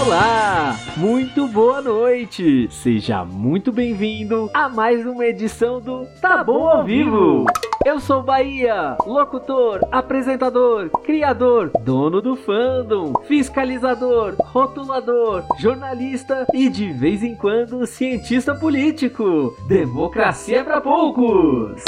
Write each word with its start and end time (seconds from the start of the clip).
Olá, 0.00 0.74
muito 0.96 1.46
boa 1.48 1.82
noite. 1.82 2.66
Seja 2.70 3.26
muito 3.26 3.70
bem-vindo 3.70 4.50
a 4.54 4.66
mais 4.66 5.04
uma 5.04 5.26
edição 5.26 5.82
do 5.82 6.06
Tá 6.18 6.42
Bom 6.42 6.66
ao 6.66 6.82
Vivo. 6.82 7.44
Eu 7.84 8.00
sou 8.00 8.22
Bahia, 8.22 8.96
locutor, 9.06 9.80
apresentador, 9.92 10.88
criador, 11.04 11.70
dono 11.82 12.22
do 12.22 12.36
fandom, 12.36 13.12
fiscalizador, 13.28 14.34
rotulador, 14.38 15.44
jornalista 15.58 16.46
e 16.54 16.70
de 16.70 16.90
vez 16.90 17.22
em 17.22 17.34
quando 17.34 17.86
cientista 17.86 18.54
político. 18.54 19.54
Democracia 19.68 20.60
é 20.60 20.64
para 20.64 20.80
poucos. 20.80 21.82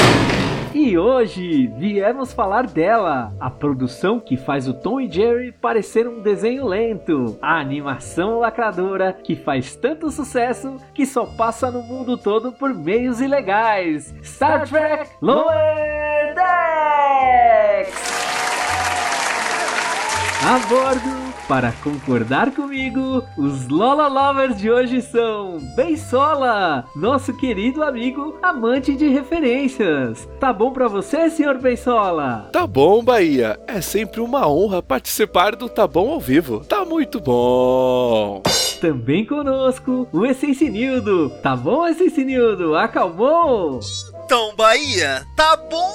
E 0.74 0.98
hoje 0.98 1.68
viemos 1.68 2.32
falar 2.32 2.66
dela, 2.66 3.32
a 3.38 3.48
produção 3.48 4.18
que 4.18 4.36
faz 4.36 4.66
o 4.66 4.74
Tom 4.74 5.00
e 5.00 5.08
Jerry 5.08 5.52
parecer 5.52 6.08
um 6.08 6.20
desenho 6.20 6.66
lento, 6.66 7.38
a 7.40 7.60
animação 7.60 8.40
lacradora 8.40 9.12
que 9.12 9.36
faz 9.36 9.76
tanto 9.76 10.10
sucesso 10.10 10.76
que 10.92 11.06
só 11.06 11.26
passa 11.26 11.70
no 11.70 11.80
mundo 11.80 12.18
todo 12.18 12.50
por 12.50 12.74
meios 12.74 13.20
ilegais. 13.20 14.12
Star 14.20 14.68
Trek 14.68 15.10
Lower 15.22 16.34
Decks! 16.34 17.94
A 20.44 20.58
bordo, 20.68 21.23
para 21.48 21.72
concordar 21.72 22.52
comigo, 22.52 23.22
os 23.36 23.68
Lola 23.68 24.08
Lovers 24.08 24.56
de 24.56 24.70
hoje 24.70 25.02
são 25.02 25.58
Bensola, 25.76 26.84
nosso 26.96 27.34
querido 27.36 27.82
amigo 27.82 28.38
amante 28.42 28.94
de 28.94 29.08
referências. 29.08 30.28
Tá 30.40 30.52
bom 30.52 30.72
pra 30.72 30.88
você, 30.88 31.28
senhor 31.28 31.58
Bensola? 31.58 32.48
Tá 32.52 32.66
bom, 32.66 33.02
Bahia. 33.02 33.58
É 33.66 33.80
sempre 33.80 34.20
uma 34.20 34.48
honra 34.48 34.82
participar 34.82 35.54
do 35.54 35.68
Tá 35.68 35.86
Bom 35.86 36.10
ao 36.10 36.20
vivo. 36.20 36.64
Tá 36.64 36.84
muito 36.84 37.20
bom. 37.20 38.42
Também 38.80 39.24
conosco, 39.24 40.08
o 40.12 40.26
Essencinildo. 40.26 41.30
Tá 41.42 41.54
bom, 41.54 41.86
Essencinildo? 41.86 42.76
Acalmou? 42.76 43.80
Então, 44.24 44.54
Bahia, 44.56 45.26
tá 45.36 45.56
bom, 45.56 45.90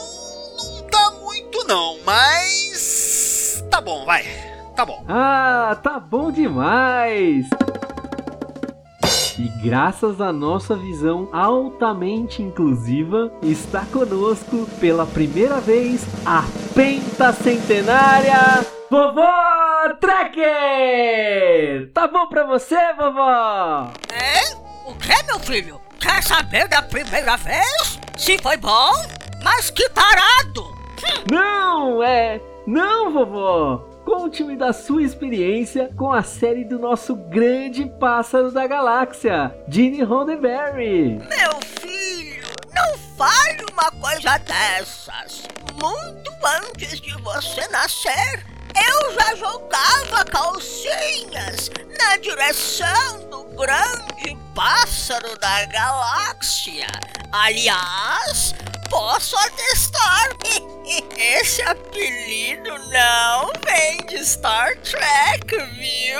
não 0.57 0.87
tá 0.87 1.11
muito 1.23 1.67
não, 1.67 1.97
mas 2.05 3.63
tá 3.69 3.81
bom, 3.81 4.05
vai. 4.05 4.48
Tá 4.79 4.85
bom. 4.85 5.03
Ah, 5.09 5.77
tá 5.83 5.99
bom 5.99 6.31
demais! 6.31 7.45
E 9.37 9.49
graças 9.61 10.21
à 10.21 10.31
nossa 10.31 10.73
visão 10.73 11.27
altamente 11.33 12.41
inclusiva, 12.41 13.29
está 13.43 13.85
conosco 13.91 14.65
pela 14.79 15.05
primeira 15.05 15.59
vez 15.59 16.05
a 16.25 16.45
pentacentenária 16.73 18.65
Vovó 18.89 19.93
Tracker! 19.99 21.91
Tá 21.93 22.07
bom 22.07 22.27
pra 22.27 22.45
você, 22.45 22.79
vovó? 22.93 23.91
É? 24.13 24.55
O 24.89 24.95
que, 24.95 25.23
meu 25.23 25.39
filho? 25.39 25.81
Quer 25.99 26.23
saber 26.23 26.69
da 26.69 26.81
primeira 26.81 27.35
vez? 27.35 27.99
Se 28.17 28.37
foi 28.37 28.55
bom? 28.55 28.91
Mas 29.43 29.69
que 29.69 29.89
tarado! 29.89 30.73
Não, 31.29 32.01
é. 32.01 32.39
Não, 32.65 33.11
vovó! 33.11 33.88
Conte-me 34.09 34.55
da 34.55 34.73
sua 34.73 35.03
experiência 35.03 35.91
com 35.95 36.11
a 36.11 36.23
série 36.23 36.65
do 36.65 36.79
nosso 36.79 37.15
grande 37.15 37.85
pássaro 37.99 38.51
da 38.51 38.65
galáxia, 38.65 39.55
Gene 39.67 40.01
Roddenberry. 40.01 41.19
Meu 41.29 41.61
filho, 41.79 42.43
não 42.73 42.97
fale 43.15 43.63
uma 43.71 43.91
coisa 43.91 44.39
dessas. 44.39 45.43
Muito 45.79 46.31
antes 46.43 46.99
de 46.99 47.11
você 47.21 47.67
nascer, 47.67 48.43
eu 48.75 49.13
já 49.13 49.35
jogava 49.35 50.25
calcinhas 50.25 51.69
na 51.99 52.17
direção 52.17 53.29
do 53.29 53.43
grande 53.55 54.35
pássaro 54.55 55.37
da 55.37 55.65
galáxia. 55.65 56.87
Aliás, 57.31 58.55
posso 58.89 59.37
atestar. 59.37 60.29
Esse 61.15 61.61
apelido 61.61 62.71
não 62.89 63.51
vem 63.63 63.88
de 64.19 64.25
Star 64.25 64.75
Trek, 64.79 65.55
viu? 65.77 66.19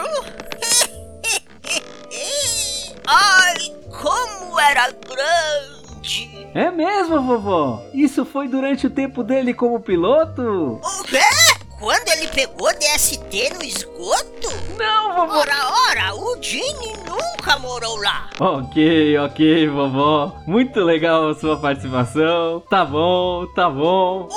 Ai, 3.05 3.55
como 4.01 4.57
era 4.57 4.89
grande! 4.91 6.47
É 6.53 6.71
mesmo, 6.71 7.21
vovó? 7.21 7.83
Isso 7.93 8.23
foi 8.23 8.47
durante 8.47 8.87
o 8.87 8.89
tempo 8.89 9.21
dele 9.21 9.53
como 9.53 9.81
piloto? 9.81 10.79
O 10.81 11.03
quê? 11.03 11.19
Quando 11.77 12.07
ele 12.09 12.27
pegou 12.29 12.71
DST 12.73 13.53
no 13.55 13.63
esgoto? 13.63 14.49
Não, 14.77 15.15
vovó! 15.15 15.39
Ora, 15.39 15.55
ora, 15.89 16.15
o 16.15 16.41
Gene 16.41 16.93
nunca 17.05 17.59
morou 17.59 17.97
lá. 17.97 18.29
Ok, 18.39 19.17
ok, 19.17 19.67
vovó. 19.67 20.37
Muito 20.47 20.79
legal 20.79 21.27
a 21.29 21.35
sua 21.35 21.57
participação. 21.57 22.61
Tá 22.69 22.85
bom, 22.85 23.45
tá 23.53 23.69
bom. 23.69 24.29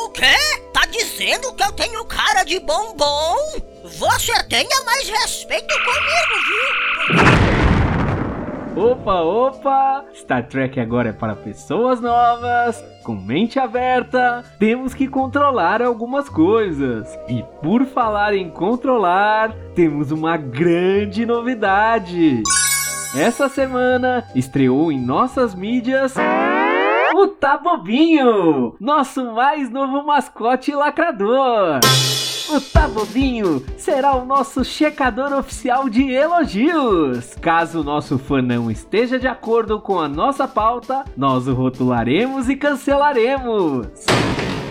Dizendo 1.22 1.54
que 1.54 1.62
eu 1.62 1.70
tenho 1.70 2.04
cara 2.04 2.42
de 2.42 2.58
bombom? 2.58 3.36
Você 3.84 4.32
tenha 4.48 4.84
mais 4.84 5.08
respeito 5.08 5.72
comigo, 5.84 6.34
viu? 8.74 8.90
Opa, 8.90 9.20
opa! 9.20 10.04
Star 10.16 10.48
Trek 10.48 10.80
agora 10.80 11.10
é 11.10 11.12
para 11.12 11.36
pessoas 11.36 12.00
novas, 12.00 12.84
com 13.04 13.14
mente 13.14 13.60
aberta. 13.60 14.42
Temos 14.58 14.94
que 14.94 15.06
controlar 15.06 15.80
algumas 15.80 16.28
coisas. 16.28 17.16
E 17.28 17.44
por 17.62 17.86
falar 17.86 18.34
em 18.34 18.50
controlar, 18.50 19.54
temos 19.76 20.10
uma 20.10 20.36
grande 20.36 21.24
novidade. 21.24 22.42
Essa 23.16 23.48
semana 23.48 24.26
estreou 24.34 24.90
em 24.90 25.00
nossas 25.00 25.54
mídias 25.54 26.16
o 27.22 27.28
Tabobinho, 27.28 28.74
nosso 28.80 29.32
mais 29.32 29.70
novo 29.70 30.04
mascote 30.04 30.72
lacrador. 30.72 31.78
O 32.50 32.60
Tabobinho 32.60 33.64
será 33.76 34.16
o 34.16 34.24
nosso 34.24 34.64
checador 34.64 35.32
oficial 35.32 35.88
de 35.88 36.10
elogios. 36.10 37.34
Caso 37.40 37.80
o 37.80 37.84
nosso 37.84 38.18
fã 38.18 38.42
não 38.42 38.68
esteja 38.68 39.20
de 39.20 39.28
acordo 39.28 39.80
com 39.80 40.00
a 40.00 40.08
nossa 40.08 40.48
pauta, 40.48 41.04
nós 41.16 41.46
o 41.46 41.54
rotularemos 41.54 42.48
e 42.48 42.56
cancelaremos. 42.56 43.86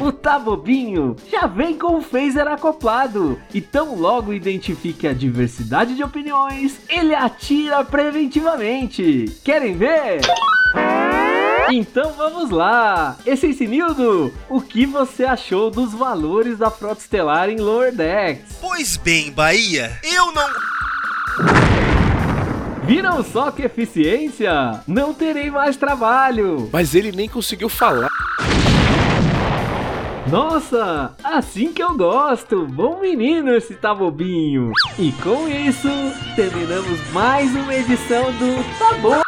O 0.02 0.12
Tabobinho 0.12 1.16
já 1.32 1.48
vem 1.48 1.78
com 1.78 2.00
o 2.00 2.02
phaser 2.02 2.48
acoplado 2.50 3.40
e 3.54 3.62
tão 3.62 3.96
logo 3.96 4.34
identifique 4.34 5.08
a 5.08 5.14
diversidade 5.14 5.96
de 5.96 6.04
opiniões, 6.04 6.82
ele 6.90 7.16
atira 7.16 7.82
preventivamente. 7.86 9.40
Querem 9.42 9.78
ver? 9.78 10.20
Então 11.74 12.12
vamos 12.18 12.50
lá! 12.50 13.16
Essencinildo, 13.26 14.34
o 14.50 14.60
que 14.60 14.86
você 14.86 15.24
achou 15.24 15.72
dos 15.72 15.94
valores 15.94 16.58
da 16.58 16.70
frota 16.70 17.00
estelar 17.00 17.50
em 17.50 17.62
Lower 17.62 17.96
Decks? 17.96 18.58
Pois 18.60 18.98
bem, 18.98 19.32
Bahia, 19.32 19.98
eu 20.04 20.34
não. 20.34 20.50
Viram 22.84 23.24
só 23.24 23.52
que 23.52 23.62
eficiência? 23.62 24.82
Não 24.86 25.14
terei 25.14 25.50
mais 25.50 25.78
trabalho! 25.78 26.70
Mas 26.74 26.94
ele 26.94 27.14
nem 27.14 27.30
conseguiu 27.30 27.70
falar. 27.70 28.10
Nossa, 30.30 31.16
assim 31.24 31.72
que 31.72 31.82
eu 31.82 31.96
gosto! 31.96 32.68
Bom 32.68 33.00
menino 33.00 33.56
esse 33.56 33.76
tá 33.76 33.96
bobinho! 33.96 34.74
E 35.00 35.14
com 35.14 35.48
isso, 35.48 35.88
terminamos 36.36 37.00
mais 37.14 37.50
uma 37.56 37.74
edição 37.74 38.26
do 38.34 38.78
Tá 38.78 38.94
Bom 38.96 39.22